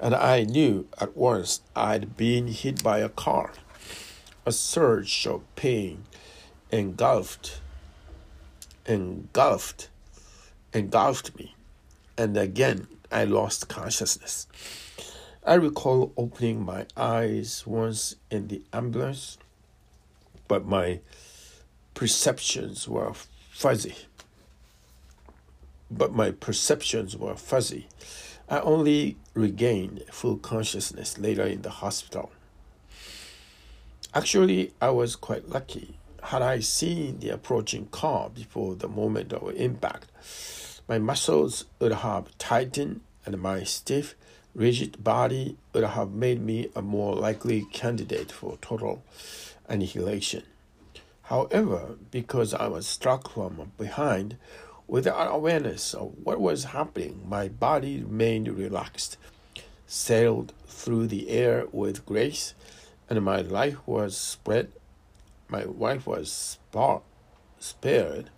and 0.00 0.14
I 0.14 0.42
knew 0.42 0.88
at 1.00 1.16
once 1.16 1.60
I'd 1.76 2.16
been 2.16 2.48
hit 2.48 2.82
by 2.82 2.98
a 2.98 3.08
car. 3.08 3.52
A 4.44 4.50
surge 4.52 5.26
of 5.26 5.42
pain 5.54 6.04
engulfed, 6.72 7.60
engulfed, 8.86 9.88
engulfed 10.72 11.36
me 11.38 11.54
and 12.16 12.36
again 12.36 12.86
I 13.10 13.24
lost 13.24 13.68
consciousness. 13.68 14.46
I 15.44 15.54
recall 15.54 16.12
opening 16.16 16.64
my 16.64 16.86
eyes 16.96 17.64
once 17.66 18.16
in 18.30 18.48
the 18.48 18.62
ambulance, 18.72 19.38
but 20.48 20.64
my 20.64 21.00
perceptions 21.94 22.88
were 22.88 23.12
fuzzy. 23.50 23.96
But 25.90 26.14
my 26.14 26.30
perceptions 26.30 27.16
were 27.16 27.36
fuzzy. 27.36 27.88
I 28.48 28.60
only 28.60 29.16
regained 29.34 30.04
full 30.10 30.36
consciousness 30.36 31.18
later 31.18 31.44
in 31.44 31.62
the 31.62 31.70
hospital. 31.70 32.30
Actually, 34.14 34.72
I 34.80 34.90
was 34.90 35.16
quite 35.16 35.48
lucky. 35.48 35.96
Had 36.32 36.40
I 36.40 36.60
seen 36.60 37.18
the 37.18 37.28
approaching 37.28 37.88
car 37.88 38.30
before 38.30 38.74
the 38.74 38.88
moment 38.88 39.34
of 39.34 39.54
impact, 39.54 40.06
my 40.88 40.96
muscles 40.96 41.66
would 41.78 41.92
have 41.92 42.38
tightened, 42.38 43.02
and 43.26 43.38
my 43.38 43.64
stiff, 43.64 44.14
rigid 44.54 45.04
body 45.04 45.58
would 45.74 45.84
have 45.84 46.12
made 46.12 46.40
me 46.40 46.70
a 46.74 46.80
more 46.80 47.14
likely 47.14 47.66
candidate 47.70 48.32
for 48.32 48.56
total 48.62 49.04
annihilation. 49.68 50.44
However, 51.24 51.96
because 52.10 52.54
I 52.54 52.66
was 52.66 52.86
struck 52.86 53.32
from 53.32 53.72
behind, 53.76 54.38
without 54.88 55.30
awareness 55.30 55.92
of 55.92 56.14
what 56.24 56.40
was 56.40 56.64
happening, 56.64 57.26
my 57.28 57.48
body 57.48 58.02
remained 58.02 58.48
relaxed, 58.48 59.18
sailed 59.86 60.54
through 60.66 61.08
the 61.08 61.28
air 61.28 61.66
with 61.72 62.06
grace, 62.06 62.54
and 63.10 63.22
my 63.22 63.42
life 63.42 63.76
was 63.86 64.16
spread. 64.16 64.72
My 65.52 65.66
wife 65.66 66.06
was 66.06 66.58
spared 67.58 68.30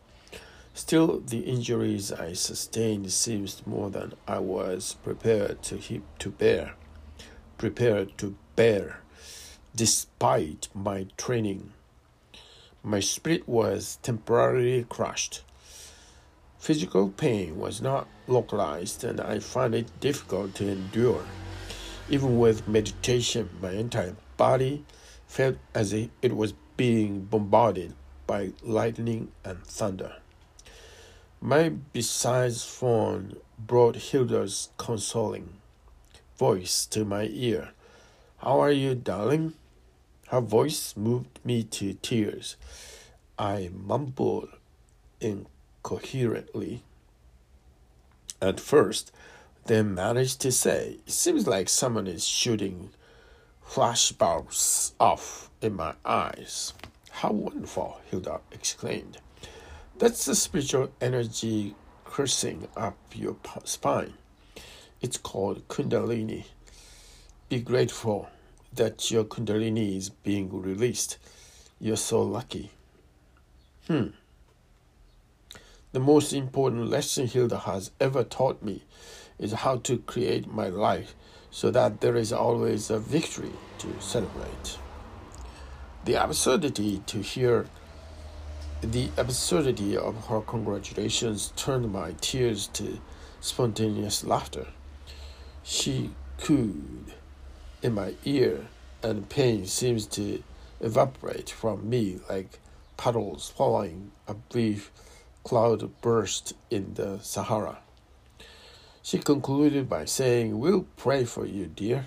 Still, 0.76 1.21
the 1.21 1.42
injuries 1.42 2.11
I 2.11 2.33
sustained 2.33 3.12
seemed 3.12 3.62
more 3.64 3.88
than 3.88 4.14
I 4.26 4.40
was 4.40 4.97
prepared 5.04 5.62
to 5.62 5.78
to 6.18 6.30
bear, 6.30 6.75
prepared 7.56 8.18
to 8.18 8.35
bear, 8.56 8.99
despite 9.76 10.66
my 10.75 11.06
training. 11.16 11.73
My 12.83 12.99
spirit 12.99 13.49
was 13.49 14.00
temporarily 14.02 14.83
crushed. 14.83 15.44
Physical 16.59 17.11
pain 17.11 17.61
was 17.61 17.80
not 17.80 18.09
localized, 18.26 19.04
and 19.04 19.21
I 19.21 19.38
found 19.38 19.76
it 19.76 20.00
difficult 20.00 20.56
to 20.56 20.66
endure. 20.68 21.25
Even 22.11 22.40
with 22.40 22.66
meditation, 22.66 23.50
my 23.62 23.71
entire 23.71 24.16
body 24.37 24.85
felt 25.28 25.59
as 25.76 25.92
if 25.92 26.11
it 26.21 26.35
was 26.35 26.54
being 26.76 27.25
bombarded 27.25 27.95
by 28.26 28.52
lightning 28.62 29.33
and 29.45 29.64
thunder. 29.64 30.16
My 31.40 31.69
besides 31.69 32.64
phone 32.64 33.37
brought 33.59 33.97
Hilda's 33.97 34.71
consoling 34.78 35.61
voice 36.38 36.87
to 36.87 37.04
my 37.04 37.28
ear. 37.31 37.71
How 38.38 38.61
are 38.61 38.73
you, 38.73 38.95
darling? 38.95 39.54
Her 40.28 40.40
voice 40.40 40.97
moved 40.97 41.38
me 41.45 41.62
to 41.64 41.95
tears. 41.95 42.57
I 43.38 43.71
mumbled 43.73 44.49
incoherently 45.21 46.83
at 48.40 48.61
first, 48.61 49.12
then 49.66 49.95
managed 49.95 50.40
to 50.40 50.52
say, 50.52 50.99
It 51.07 51.12
seems 51.12 51.47
like 51.47 51.69
someone 51.69 52.07
is 52.07 52.26
shooting 52.26 52.90
flashbulbs 53.66 54.92
off 55.00 55.50
in 55.61 55.75
my 55.75 55.94
eyes. 56.04 56.73
How 57.11 57.30
wonderful, 57.30 58.00
Hilda 58.11 58.40
exclaimed. 58.52 59.18
That's 59.99 60.25
the 60.25 60.35
spiritual 60.35 60.90
energy 61.00 61.75
coursing 62.04 62.68
up 62.76 62.97
your 63.14 63.37
spine. 63.64 64.14
It's 65.00 65.16
called 65.16 65.66
Kundalini. 65.68 66.44
Be 67.49 67.61
grateful 67.61 68.28
that 68.73 69.11
your 69.11 69.25
Kundalini 69.25 69.97
is 69.97 70.11
being 70.11 70.50
released. 70.62 71.18
You're 71.80 71.97
so 71.97 72.23
lucky. 72.23 72.71
Hmm. 73.87 74.09
The 75.92 76.00
most 76.00 76.33
important 76.33 76.90
lesson 76.90 77.28
Hilda 77.28 77.59
has 77.59 77.92
ever 78.00 78.25
taught 78.25 78.62
me 78.62 78.83
is 79.38 79.52
how 79.52 79.76
to 79.76 79.99
create 79.99 80.50
my 80.50 80.68
life 80.68 81.14
so 81.54 81.70
that 81.70 82.00
there 82.00 82.16
is 82.16 82.32
always 82.32 82.90
a 82.90 82.99
victory 82.99 83.52
to 83.78 83.87
celebrate. 84.00 84.76
The 86.04 86.14
absurdity 86.14 87.00
to 87.06 87.18
hear 87.23 87.66
the 88.82 89.11
absurdity 89.16 89.96
of 89.96 90.26
her 90.26 90.40
congratulations 90.40 91.52
turned 91.54 91.92
my 91.92 92.16
tears 92.20 92.66
to 92.73 92.99
spontaneous 93.40 94.25
laughter. 94.25 94.66
She 95.62 96.11
cooed 96.38 97.14
in 97.82 97.94
my 97.94 98.14
ear, 98.25 98.66
and 99.00 99.28
pain 99.28 99.64
seems 99.66 100.06
to 100.06 100.42
evaporate 100.80 101.50
from 101.50 101.88
me 101.88 102.18
like 102.28 102.58
puddles 102.96 103.49
following 103.56 104.11
a 104.26 104.34
brief 104.34 104.90
cloud 105.44 105.88
burst 106.00 106.54
in 106.68 106.94
the 106.94 107.20
Sahara. 107.20 107.83
She 109.04 109.18
concluded 109.18 109.87
by 109.87 110.06
saying, 110.06 110.58
We'll 110.58 110.87
pray 110.96 111.26
for 111.26 111.44
you, 111.44 111.66
dear. 111.66 112.06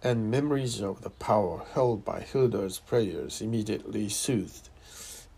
And 0.00 0.30
memories 0.30 0.80
of 0.80 1.00
the 1.00 1.10
power 1.10 1.64
held 1.72 2.04
by 2.04 2.20
Hilda's 2.20 2.78
prayers 2.78 3.40
immediately 3.40 4.08
soothed 4.08 4.68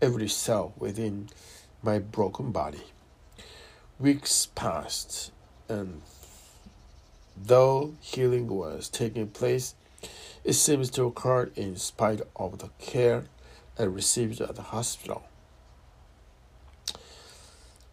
every 0.03 0.29
cell 0.29 0.73
within 0.77 1.29
my 1.81 1.97
broken 1.97 2.51
body. 2.51 2.83
Weeks 3.97 4.49
passed, 4.53 5.31
and 5.67 6.03
though 7.35 7.95
healing 7.99 8.47
was 8.47 8.87
taking 8.87 9.29
place, 9.29 9.73
it 10.43 10.53
seems 10.53 10.91
to 10.91 11.05
occur 11.05 11.49
in 11.55 11.77
spite 11.77 12.21
of 12.35 12.59
the 12.59 12.69
care 12.77 13.23
I 13.79 13.83
received 13.83 14.41
at 14.41 14.55
the 14.55 14.61
hospital. 14.61 15.23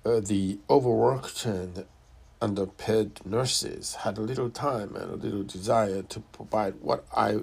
Uh, 0.04 0.20
the 0.20 0.58
overworked 0.68 1.46
and 1.46 1.86
underpaid 2.44 3.24
nurses 3.24 3.94
had 3.94 4.18
a 4.18 4.20
little 4.20 4.50
time 4.50 4.94
and 4.96 5.10
a 5.10 5.16
little 5.16 5.44
desire 5.44 6.02
to 6.02 6.20
provide 6.20 6.74
what 6.82 7.06
I 7.16 7.38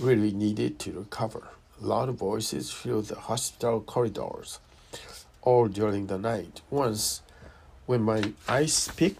really 0.00 0.32
needed 0.32 0.80
to 0.80 0.92
recover. 0.92 1.50
Loud 1.80 2.10
voices 2.10 2.72
filled 2.72 3.06
the 3.06 3.20
hospital 3.20 3.80
corridors 3.80 4.58
all 5.42 5.68
during 5.68 6.08
the 6.08 6.18
night. 6.18 6.62
Once, 6.68 7.22
when 7.86 8.02
my 8.02 8.32
ice 8.48 8.88
pick 8.88 9.14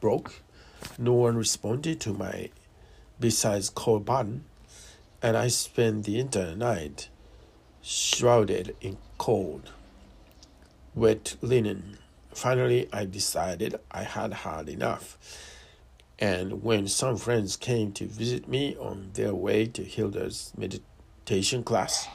broke, 0.00 0.42
no 0.98 1.12
one 1.12 1.36
responded 1.36 2.00
to 2.00 2.12
my 2.12 2.50
besides 3.20 3.70
call 3.70 4.00
button, 4.00 4.44
and 5.22 5.36
I 5.36 5.48
spent 5.48 6.04
the 6.04 6.18
entire 6.18 6.56
night 6.56 7.08
shrouded 7.80 8.74
in 8.80 8.96
cold, 9.18 9.70
wet 10.96 11.36
linen 11.40 11.98
Finally, 12.32 12.88
I 12.92 13.04
decided 13.04 13.76
I 13.90 14.04
had 14.04 14.32
had 14.32 14.68
enough. 14.68 15.18
And 16.18 16.62
when 16.62 16.86
some 16.86 17.16
friends 17.16 17.56
came 17.56 17.92
to 17.92 18.06
visit 18.06 18.46
me 18.46 18.76
on 18.76 19.10
their 19.14 19.34
way 19.34 19.66
to 19.66 19.82
Hilda's 19.82 20.52
meditation 20.56 21.64
class, 21.64 22.08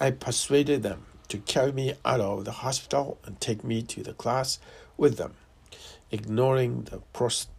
I 0.00 0.12
persuaded 0.12 0.82
them 0.82 1.04
to 1.28 1.38
carry 1.38 1.72
me 1.72 1.94
out 2.04 2.20
of 2.20 2.44
the 2.44 2.52
hospital 2.52 3.18
and 3.24 3.40
take 3.40 3.62
me 3.62 3.82
to 3.82 4.02
the 4.02 4.14
class 4.14 4.58
with 4.96 5.18
them. 5.18 5.34
Ignoring 6.10 6.84
the 6.84 7.00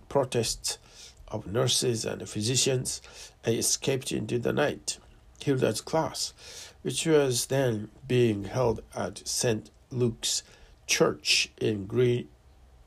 protests 0.09 0.79
of 1.27 1.45
nurses 1.45 2.03
and 2.03 2.27
physicians, 2.27 3.01
I 3.45 3.51
escaped 3.51 4.11
into 4.11 4.39
the 4.39 4.53
night. 4.53 4.97
Hilda's 5.41 5.81
class, 5.81 6.33
which 6.81 7.05
was 7.05 7.45
then 7.45 7.89
being 8.07 8.45
held 8.45 8.81
at 8.95 9.27
St. 9.27 9.69
Luke's 9.91 10.43
church 10.89 11.51
in 11.61 11.85
Green, 11.85 12.27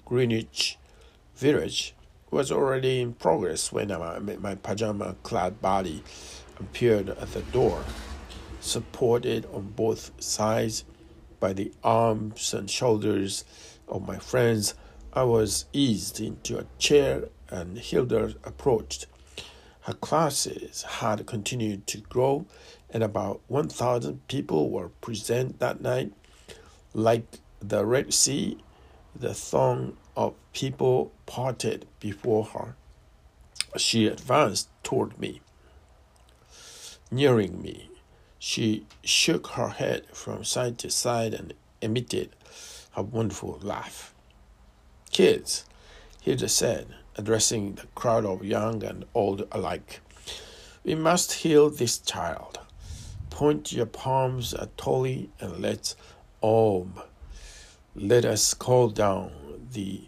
Greenwich 0.05 0.77
Village 1.37 1.95
was 2.31 2.51
already 2.51 3.01
in 3.01 3.15
progress 3.15 3.73
when 3.73 3.89
my, 3.89 4.19
my 4.19 4.55
pajama 4.57 5.17
clad 5.23 5.63
body 5.63 6.03
appeared 6.59 7.11
at 7.11 7.33
the 7.33 7.43
door, 7.53 7.85
supported 8.61 9.47
on 9.55 9.73
both 9.77 10.11
sides 10.21 10.85
by 11.39 11.53
the 11.53 11.73
arms 11.85 12.53
and 12.53 12.69
shoulders 12.69 13.45
of 13.89 14.07
my 14.07 14.19
friends. 14.19 14.75
I 15.13 15.23
was 15.23 15.67
eased 15.73 16.21
into 16.21 16.59
a 16.59 16.67
chair 16.79 17.29
and 17.51 17.79
Hilda 17.79 18.35
approached. 18.45 19.07
Her 19.83 19.95
classes 19.95 20.83
had 20.83 21.27
continued 21.27 21.87
to 21.89 21.99
grow, 21.99 22.47
and 22.91 23.03
about 23.03 23.41
1,000 23.49 24.27
people 24.29 24.71
were 24.71 24.89
present 24.89 25.59
that 25.59 25.81
night. 25.81 26.13
Like 26.95 27.42
the 27.63 27.87
Red 27.87 28.13
Sea, 28.13 28.59
the 29.15 29.35
throng 29.35 29.97
of 30.17 30.35
people 30.53 31.13
parted 31.27 31.87
before 32.01 32.45
her. 32.47 32.75
She 33.77 34.07
advanced 34.07 34.69
toward 34.83 35.19
me. 35.19 35.41
Nearing 37.11 37.63
me, 37.63 37.91
she 38.39 38.87
shook 39.05 39.49
her 39.49 39.69
head 39.69 40.07
from 40.13 40.45
side 40.45 40.79
to 40.79 40.91
side 40.91 41.35
and 41.35 41.55
emitted 41.81 42.31
a 42.97 43.03
wonderful 43.03 43.59
laugh. 43.63 44.13
Kids, 45.11 45.65
Hilda 46.21 46.49
said, 46.49 46.95
addressing 47.17 47.75
the 47.75 47.87
crowd 47.95 48.25
of 48.25 48.45
young 48.45 48.83
and 48.83 49.05
old 49.15 49.47
alike, 49.53 50.01
we 50.83 50.95
must 50.95 51.33
heal 51.33 51.71
this 51.71 51.99
child. 51.99 52.59
Point 53.31 53.73
your 53.73 53.87
palms 53.87 54.53
at 54.53 54.77
Tolly 54.77 55.31
and 55.39 55.61
let's 55.61 55.95
Om 56.43 57.01
let 57.95 58.25
us 58.25 58.55
call 58.55 58.89
down 58.89 59.31
the 59.73 60.01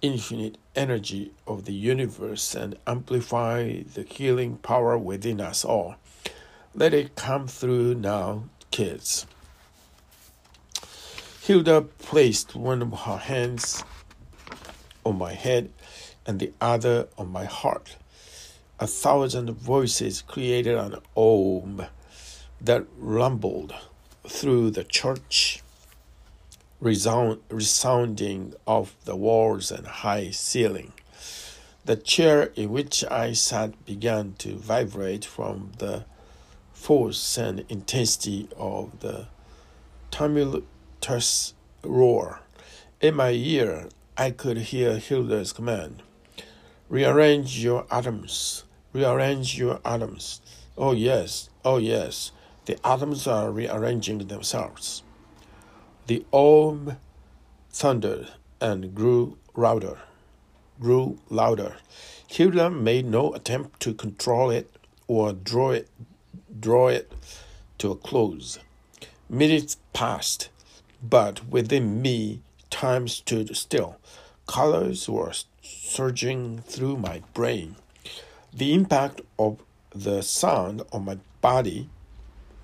infinite 0.00 0.56
energy 0.74 1.32
of 1.46 1.66
the 1.66 1.72
universe 1.74 2.54
and 2.54 2.78
amplify 2.86 3.82
the 3.82 4.02
healing 4.02 4.56
power 4.56 4.96
within 4.96 5.38
us 5.38 5.62
all. 5.62 5.96
Let 6.74 6.94
it 6.94 7.16
come 7.16 7.46
through 7.46 7.96
now, 7.96 8.44
kids. 8.70 9.26
Hilda 11.42 11.82
placed 11.82 12.54
one 12.54 12.80
of 12.80 12.92
her 13.00 13.18
hands 13.18 13.84
on 15.04 15.18
my 15.18 15.34
head 15.34 15.70
and 16.26 16.40
the 16.40 16.52
other 16.58 17.08
on 17.18 17.28
my 17.28 17.44
heart. 17.44 17.96
A 18.78 18.86
thousand 18.86 19.50
voices 19.50 20.22
created 20.22 20.78
an 20.78 20.96
om 21.14 21.84
that 22.62 22.86
rumbled 22.96 23.74
through 24.26 24.70
the 24.70 24.84
church 24.84 25.62
resound, 26.80 27.40
resounding 27.50 28.54
of 28.66 28.94
the 29.04 29.16
walls 29.16 29.70
and 29.70 29.86
high 29.86 30.30
ceiling. 30.30 30.92
The 31.84 31.96
chair 31.96 32.52
in 32.56 32.70
which 32.70 33.04
I 33.10 33.32
sat 33.32 33.84
began 33.84 34.34
to 34.38 34.56
vibrate 34.56 35.24
from 35.24 35.72
the 35.78 36.04
force 36.72 37.36
and 37.36 37.64
intensity 37.68 38.48
of 38.56 39.00
the 39.00 39.26
tumultuous 40.10 41.54
roar. 41.82 42.40
In 43.00 43.14
my 43.14 43.30
ear, 43.30 43.88
I 44.16 44.30
could 44.30 44.58
hear 44.58 44.96
Hilda's 44.96 45.52
command 45.52 46.02
Rearrange 46.90 47.62
your 47.62 47.86
atoms, 47.88 48.64
rearrange 48.92 49.56
your 49.56 49.78
atoms. 49.84 50.40
Oh, 50.76 50.92
yes, 50.92 51.48
oh, 51.64 51.76
yes. 51.78 52.32
The 52.64 52.84
atoms 52.84 53.28
are 53.28 53.52
rearranging 53.52 54.18
themselves. 54.26 55.04
The 56.10 56.24
om 56.32 56.96
thundered 57.70 58.30
and 58.60 58.96
grew 58.96 59.38
louder, 59.54 59.98
grew 60.80 61.20
louder. 61.28 61.76
Hilda 62.26 62.68
made 62.68 63.06
no 63.06 63.32
attempt 63.32 63.78
to 63.82 63.94
control 63.94 64.50
it 64.50 64.68
or 65.06 65.32
draw 65.32 65.70
it, 65.70 65.88
draw 66.58 66.88
it 66.88 67.12
to 67.78 67.92
a 67.92 67.94
close. 67.94 68.58
Minutes 69.28 69.76
passed, 69.92 70.48
but 71.00 71.46
within 71.46 72.02
me 72.02 72.40
time 72.70 73.06
stood 73.06 73.56
still. 73.56 73.94
Colors 74.48 75.08
were 75.08 75.32
surging 75.62 76.62
through 76.62 76.96
my 76.96 77.22
brain. 77.34 77.76
The 78.52 78.74
impact 78.74 79.20
of 79.38 79.62
the 79.94 80.22
sound 80.22 80.82
on 80.92 81.04
my 81.04 81.18
body 81.40 81.88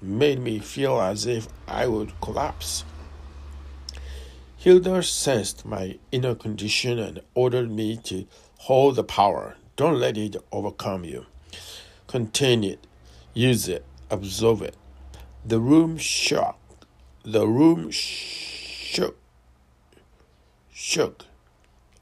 made 0.03 0.41
me 0.41 0.59
feel 0.59 1.01
as 1.01 1.27
if 1.27 1.47
I 1.69 1.87
would 1.87 2.21
collapse. 2.21 2.83
Hilda 4.67 5.01
sensed 5.05 5.65
my 5.65 5.97
inner 6.11 6.35
condition 6.35 6.99
and 6.99 7.21
ordered 7.37 7.71
me 7.71 7.97
to 7.99 8.27
hold 8.63 8.97
the 8.97 9.05
power. 9.05 9.55
Don't 9.77 10.01
let 10.01 10.19
it 10.19 10.35
overcome 10.51 11.05
you. 11.05 11.27
Contain 12.09 12.65
it, 12.65 12.85
use 13.33 13.69
it, 13.69 13.85
absorb 14.11 14.63
it. 14.63 14.75
The 15.45 15.61
room 15.61 15.99
shook. 15.99 16.57
The 17.25 17.47
room 17.47 17.93
shook, 17.93 19.17
shook, 20.73 21.27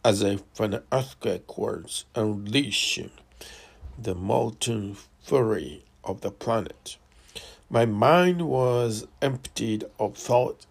as 0.03 0.23
if 0.23 0.41
an 0.59 0.81
earthquake 0.91 1.59
was 1.59 2.07
unleashing 2.15 3.11
the 3.99 4.15
molten 4.15 4.97
fury 5.21 5.85
of 6.03 6.23
the 6.23 6.31
planet. 6.31 6.97
My 7.69 7.85
mind 7.85 8.49
was 8.49 9.07
emptied 9.21 9.85
of 9.99 10.17
thought 10.17 10.65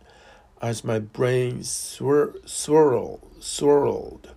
as 0.63 0.85
my 0.85 0.97
brain 0.97 1.59
swir- 1.59 2.47
swirled, 2.47 3.19
swirled 3.41 4.29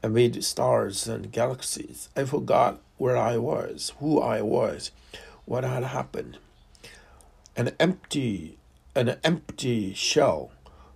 amid 0.00 0.44
stars 0.44 1.08
and 1.08 1.32
galaxies. 1.32 2.08
I 2.16 2.24
forgot 2.24 2.80
where 2.98 3.16
I 3.16 3.36
was, 3.36 3.92
who 3.98 4.20
I 4.20 4.42
was, 4.42 4.92
what 5.44 5.64
had 5.64 5.82
happened. 5.82 6.38
An 7.56 7.72
empty, 7.80 8.58
an 8.94 9.16
empty 9.24 9.92
shell 9.92 10.52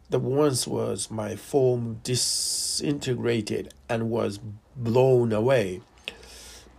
that 0.09 0.20
once 0.20 0.68
was 0.68 1.11
my 1.11 1.35
form 1.35 1.98
disintegrated 2.04 3.74
and 3.88 4.09
was 4.09 4.38
blown 4.76 5.33
away 5.33 5.80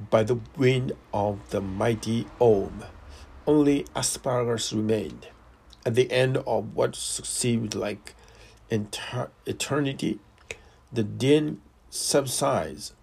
by 0.09 0.23
the 0.23 0.39
wind 0.55 0.93
of 1.13 1.49
the 1.49 1.59
mighty 1.59 2.25
Om. 2.39 2.85
Only 3.45 3.85
asparagus 3.93 4.71
remained. 4.71 5.27
At 5.85 5.95
the 5.95 6.11
end 6.11 6.37
of 6.37 6.75
what 6.75 6.95
seemed 6.95 7.73
like 7.73 8.15
eternity, 8.69 10.19
the 10.93 11.03
din 11.03 11.61
subsides 11.89 12.93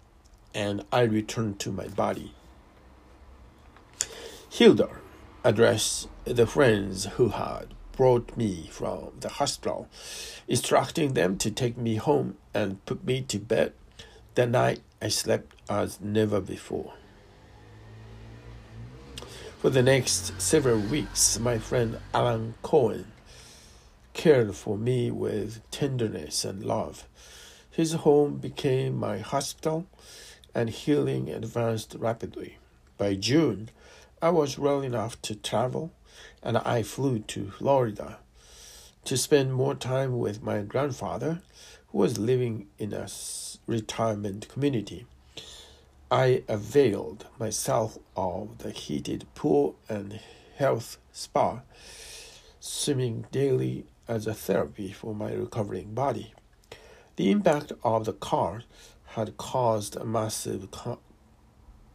and 0.53 0.85
I 0.91 1.01
return 1.01 1.55
to 1.57 1.71
my 1.71 1.87
body. 1.87 2.33
Hilda 4.49 4.89
addressed 5.43 6.07
the 6.25 6.47
friends 6.47 7.05
who 7.05 7.29
had 7.29 7.73
brought 7.91 8.35
me 8.37 8.67
from 8.71 9.11
the 9.19 9.29
hospital, 9.29 9.87
instructing 10.47 11.13
them 11.13 11.37
to 11.37 11.51
take 11.51 11.77
me 11.77 11.95
home 11.95 12.37
and 12.53 12.83
put 12.85 13.03
me 13.03 13.21
to 13.23 13.39
bed. 13.39 13.73
That 14.35 14.49
night 14.49 14.79
I 15.01 15.09
slept 15.09 15.53
as 15.69 15.99
never 15.99 16.39
before. 16.39 16.93
For 19.59 19.69
the 19.69 19.83
next 19.83 20.39
several 20.41 20.79
weeks, 20.79 21.37
my 21.37 21.57
friend 21.57 21.99
Alan 22.13 22.53
Cohen 22.61 23.11
cared 24.13 24.55
for 24.55 24.77
me 24.77 25.11
with 25.11 25.59
tenderness 25.69 26.45
and 26.45 26.63
love. 26.63 27.05
His 27.69 27.91
home 27.91 28.37
became 28.37 28.95
my 28.95 29.17
hospital, 29.17 29.85
and 30.55 30.69
healing 30.69 31.29
advanced 31.29 31.93
rapidly. 31.99 32.57
By 32.97 33.15
June, 33.15 33.69
I 34.21 34.29
was 34.29 34.57
well 34.57 34.81
enough 34.81 35.21
to 35.23 35.35
travel, 35.35 35.91
and 36.41 36.57
I 36.59 36.81
flew 36.81 37.19
to 37.19 37.51
Florida 37.51 38.19
to 39.03 39.17
spend 39.17 39.53
more 39.53 39.75
time 39.75 40.19
with 40.19 40.41
my 40.41 40.61
grandfather, 40.61 41.41
who 41.89 41.97
was 41.97 42.17
living 42.17 42.67
in 42.77 42.93
a 42.93 43.09
retirement 43.67 44.47
community. 44.47 45.05
I 46.11 46.43
availed 46.47 47.27
myself 47.37 47.99
of 48.15 48.57
the 48.59 48.71
heated 48.71 49.27
pool 49.35 49.75
and 49.87 50.19
health 50.57 50.97
spa, 51.11 51.61
swimming 52.59 53.27
daily 53.31 53.85
as 54.07 54.25
a 54.25 54.33
therapy 54.33 54.91
for 54.91 55.13
my 55.13 55.31
recovering 55.31 55.93
body. 55.93 56.33
The 57.15 57.29
impact 57.29 57.73
of 57.83 58.05
the 58.05 58.13
car 58.13 58.63
had 59.09 59.37
caused 59.37 59.97
a 59.97 60.03
massive 60.03 60.71
con- 60.71 60.97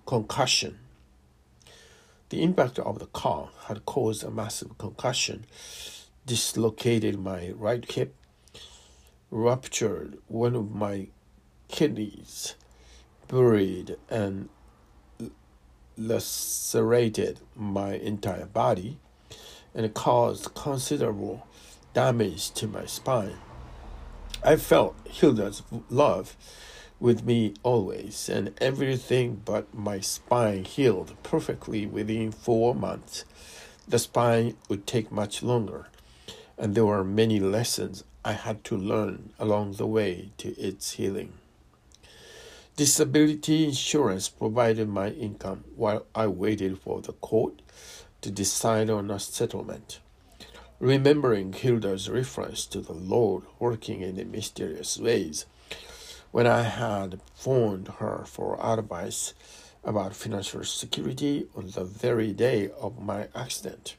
concussion. 0.07 0.79
The 2.29 2.44
impact 2.44 2.79
of 2.79 3.00
the 3.00 3.07
car 3.07 3.50
had 3.66 3.85
caused 3.85 4.22
a 4.22 4.31
massive 4.31 4.79
concussion, 4.79 5.44
dislocated 6.24 7.18
my 7.18 7.50
right 7.50 7.90
hip, 7.90 8.14
ruptured 9.33 10.18
one 10.29 10.55
of 10.55 10.70
my 10.70 11.09
kidneys, 11.66 12.55
buried 13.29 13.97
and 14.09 14.49
lacerated 15.97 17.41
my 17.55 17.95
entire 17.95 18.47
body 18.47 18.99
and 19.75 19.93
caused 19.95 20.55
considerable 20.55 21.47
damage 21.93 22.51
to 22.53 22.67
my 22.67 22.87
spine. 22.87 23.37
I 24.43 24.57
felt 24.57 24.97
Hilda's 25.09 25.63
love 25.89 26.37
with 27.01 27.25
me 27.25 27.55
always, 27.63 28.29
and 28.29 28.55
everything 28.61 29.43
but 29.45 29.73
my 29.75 30.01
spine 30.01 30.65
healed 30.65 31.15
perfectly 31.23 31.87
within 31.87 32.31
four 32.31 32.75
months. 32.75 33.25
The 33.87 33.99
spine 33.99 34.57
would 34.69 34.87
take 34.87 35.11
much 35.13 35.43
longer, 35.43 35.87
and 36.57 36.75
there 36.75 36.87
were 36.87 37.05
many 37.05 37.41
lessons 37.41 38.05
I 38.25 38.33
had 38.33 38.65
to 38.65 38.77
learn 38.77 39.33
along 39.39 39.73
the 39.73 39.87
way 39.87 40.33
to 40.39 40.59
its 40.59 40.93
healing. 40.93 41.33
Disability 42.77 43.67
insurance 43.67 44.29
provided 44.29 44.89
my 44.89 45.11
income 45.11 45.63
while 45.77 46.07
I 46.13 46.27
waited 46.27 46.81
for 46.81 47.01
the 47.01 47.13
court 47.13 47.63
to 48.21 48.33
decide 48.33 48.91
on 48.91 49.13
a 49.13 49.21
settlement. 49.21 50.01
Remembering 50.81 51.53
Hilda's 51.53 52.11
reference 52.11 52.67
to 52.67 52.81
the 52.81 52.93
Lord 52.93 53.45
working 53.61 54.01
in 54.01 54.29
mysterious 54.29 54.99
ways, 54.99 55.47
when 56.33 56.49
I 56.49 56.65
had 56.65 57.21
phoned 57.37 57.87
her 58.01 58.25
for 58.27 58.59
advice 58.61 59.35
about 59.85 60.17
financial 60.17 60.65
security 60.65 61.47
on 61.55 61.71
the 61.71 61.85
very 61.85 62.33
day 62.33 62.71
of 62.81 63.01
my 63.01 63.29
accident, 63.37 63.95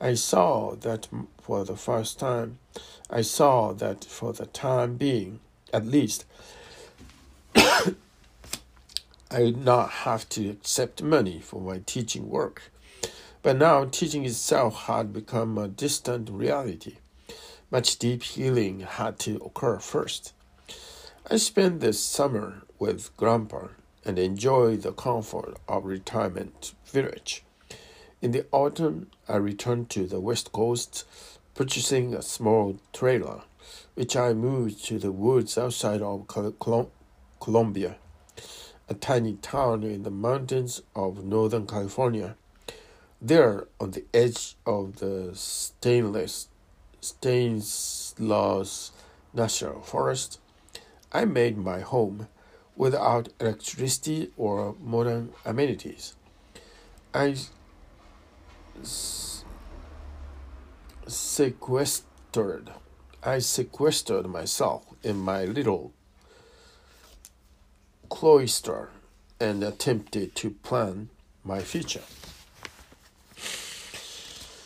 I 0.00 0.14
saw 0.14 0.74
that 0.76 1.06
for 1.42 1.66
the 1.66 1.76
first 1.76 2.18
time, 2.18 2.60
I 3.10 3.20
saw 3.20 3.74
that 3.74 4.06
for 4.06 4.32
the 4.32 4.46
time 4.46 4.96
being, 4.96 5.40
at 5.70 5.84
least, 5.84 6.24
I 7.56 9.38
did 9.38 9.58
not 9.58 9.90
have 9.90 10.28
to 10.30 10.50
accept 10.50 11.02
money 11.02 11.40
for 11.40 11.60
my 11.60 11.80
teaching 11.84 12.28
work. 12.28 12.70
But 13.42 13.58
now 13.58 13.84
teaching 13.84 14.24
itself 14.24 14.84
had 14.86 15.12
become 15.12 15.58
a 15.58 15.68
distant 15.68 16.30
reality. 16.30 16.96
Much 17.70 17.98
deep 17.98 18.22
healing 18.22 18.80
had 18.80 19.18
to 19.20 19.36
occur 19.36 19.78
first. 19.78 20.32
I 21.30 21.36
spent 21.36 21.80
the 21.80 21.92
summer 21.92 22.62
with 22.78 23.16
Grandpa 23.16 23.68
and 24.04 24.18
enjoyed 24.18 24.82
the 24.82 24.92
comfort 24.92 25.56
of 25.68 25.84
retirement 25.84 26.74
village. 26.86 27.44
In 28.22 28.30
the 28.30 28.46
autumn, 28.52 29.10
I 29.28 29.36
returned 29.36 29.90
to 29.90 30.06
the 30.06 30.20
west 30.20 30.52
coast, 30.52 31.04
purchasing 31.54 32.14
a 32.14 32.22
small 32.22 32.78
trailer, 32.92 33.42
which 33.94 34.16
I 34.16 34.32
moved 34.32 34.84
to 34.86 34.98
the 34.98 35.12
woods 35.12 35.58
outside 35.58 36.00
of 36.00 36.26
Columbia 37.44 37.96
a 38.88 38.94
tiny 38.94 39.34
town 39.34 39.82
in 39.82 40.02
the 40.02 40.10
mountains 40.10 40.80
of 40.94 41.24
Northern 41.24 41.66
California. 41.66 42.36
There, 43.20 43.66
on 43.78 43.90
the 43.90 44.04
edge 44.14 44.56
of 44.66 44.96
the 44.96 45.30
stainless, 45.34 46.48
Stanislaus 47.02 48.92
National 49.34 49.82
Forest, 49.82 50.38
I 51.12 51.24
made 51.26 51.58
my 51.58 51.80
home 51.80 52.28
without 52.76 53.28
electricity 53.40 54.30
or 54.36 54.74
modern 54.80 55.32
amenities. 55.44 56.14
I 57.14 57.36
sequestered. 61.06 62.70
I 63.22 63.38
sequestered 63.38 64.26
myself 64.26 64.84
in 65.02 65.18
my 65.18 65.44
little 65.44 65.92
cloister 68.08 68.90
and 69.40 69.62
attempted 69.62 70.34
to 70.36 70.50
plan 70.50 71.08
my 71.44 71.60
future. 71.60 72.02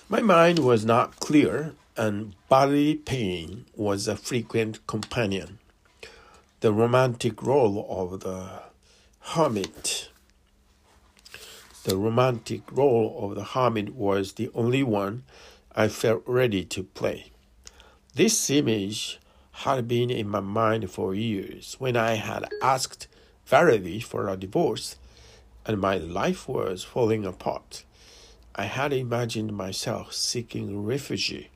My 0.09 0.21
mind 0.21 0.61
was 0.61 0.85
not 0.85 1.21
clear, 1.21 1.75
and 1.97 2.35
bodily 2.49 2.95
pain 2.95 3.67
was 3.75 4.09
a 4.09 4.17
frequent 4.17 4.87
companion. 4.87 5.59
The 6.61 6.73
romantic 6.73 7.43
role 7.43 7.87
of 7.91 8.21
the 8.21 8.63
hermit. 9.21 10.09
The 11.85 11.97
romantic 11.97 12.63
role 12.73 13.19
of 13.23 13.37
the 13.37 13.45
hermit 13.45 13.95
was 13.95 14.33
the 14.33 14.51
only 14.55 14.83
one 14.83 15.25
I 15.75 15.89
felt 15.89 16.23
ready 16.27 16.65
to 16.65 16.83
play. 16.83 17.31
This 18.15 18.51
image 18.51 19.19
had 19.53 19.87
been 19.87 20.11
in 20.11 20.29
my 20.29 20.41
mind 20.41 20.91
for 20.91 21.15
years 21.15 21.77
when 21.79 21.97
I 21.97 22.15
had 22.15 22.49
asked 22.63 23.07
Valerie 23.49 23.99
for 23.99 24.29
a 24.29 24.37
divorce 24.37 24.97
and 25.65 25.81
my 25.81 25.97
life 25.97 26.47
was 26.47 26.85
falling 26.85 27.25
apart. 27.25 27.83
I 28.55 28.65
had 28.65 28.93
imagined 28.93 29.57
myself 29.57 30.13
seeking 30.13 30.85
refuge 30.85 31.49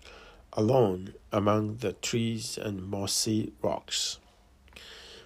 alone 0.54 1.12
among 1.30 1.76
the 1.76 1.92
trees 1.92 2.56
and 2.56 2.82
mossy 2.82 3.52
rocks. 3.60 4.18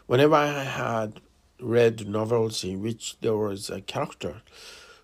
Whenever 0.07 0.35
I 0.35 0.64
had 0.64 1.20
read 1.61 2.09
novels 2.09 2.64
in 2.64 2.83
which 2.83 3.16
there 3.20 3.37
was 3.37 3.70
a 3.70 3.81
character 3.81 4.42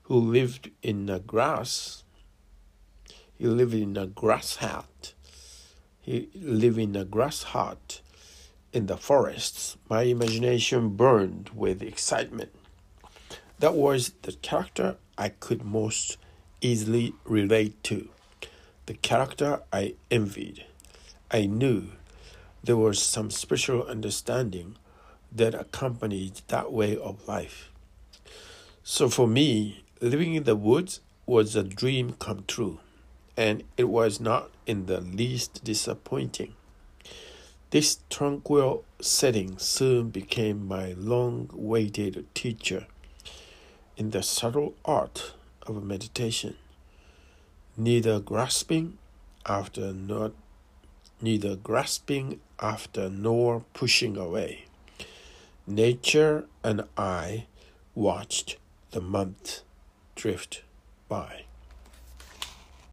who 0.05 0.18
lived 0.18 0.68
in 0.83 1.07
the 1.07 1.20
grass, 1.20 2.03
he 3.38 3.46
lived 3.46 3.75
in 3.75 3.96
a 3.96 4.09
grass 4.09 4.57
hut. 4.57 5.14
He 6.01 6.29
lived 6.35 6.79
in 6.79 6.96
a 6.96 7.05
grass 7.05 7.44
hut 7.44 8.01
in 8.72 8.87
the 8.87 8.96
forests. 8.96 9.76
My 9.88 10.02
imagination 10.02 10.90
burned 10.90 11.50
with 11.54 11.82
excitement. 11.82 12.50
That 13.58 13.74
was 13.74 14.12
the 14.22 14.32
character 14.32 14.96
I 15.16 15.28
could 15.28 15.64
most 15.64 16.16
easily 16.61 17.14
relate 17.24 17.82
to, 17.85 18.08
the 18.87 18.94
character 18.94 19.61
I 19.72 19.94
envied. 20.11 20.64
I 21.30 21.46
knew 21.46 21.92
there 22.64 22.76
was 22.76 23.00
some 23.02 23.30
special 23.30 23.85
understanding 23.85 24.76
that 25.30 25.54
accompanied 25.54 26.40
that 26.48 26.72
way 26.72 26.96
of 26.96 27.26
life. 27.28 27.70
So 28.82 29.08
for 29.08 29.26
me, 29.26 29.85
living 30.00 30.35
in 30.35 30.44
the 30.44 30.56
woods 30.56 31.00
was 31.26 31.54
a 31.54 31.62
dream 31.62 32.14
come 32.18 32.44
true, 32.46 32.80
and 33.37 33.62
it 33.76 33.85
was 33.85 34.20
not 34.20 34.50
in 34.66 34.87
the 34.87 35.00
least 35.00 35.62
disappointing. 35.64 36.54
This 37.72 38.00
tranquil 38.11 38.85
setting 39.00 39.56
soon 39.56 40.11
became 40.11 40.68
my 40.68 40.92
long 40.92 41.48
awaited 41.54 42.26
teacher 42.35 42.87
in 43.96 44.11
the 44.11 44.22
subtle 44.22 44.74
art 44.85 45.32
of 45.66 45.82
meditation, 45.82 46.58
neither 47.74 48.20
grasping 48.20 48.98
after 49.46 49.94
not 49.94 50.32
neither 51.22 51.56
grasping 51.56 52.40
after 52.61 53.08
nor 53.08 53.64
pushing 53.72 54.18
away. 54.18 54.66
Nature 55.66 56.44
and 56.62 56.82
I 56.98 57.46
watched 57.94 58.58
the 58.90 59.00
month 59.00 59.62
drift 60.14 60.62
by. 61.08 61.44